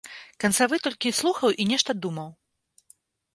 Канцавы 0.45 0.79
толькі 0.87 1.11
слухаў 1.19 1.53
і 1.61 1.67
нешта 1.73 1.91
думаў. 2.07 2.29